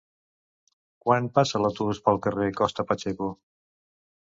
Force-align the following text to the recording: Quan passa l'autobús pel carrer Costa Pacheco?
Quan 1.05 1.27
passa 1.35 1.61
l'autobús 1.65 2.01
pel 2.09 2.19
carrer 2.25 2.49
Costa 2.63 2.89
Pacheco? 2.95 3.31